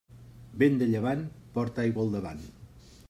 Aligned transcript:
Vent 0.61 0.79
de 0.79 0.87
llevant, 0.93 1.21
porta 1.59 1.85
aigua 1.85 2.07
al 2.09 2.11
davant. 2.17 2.43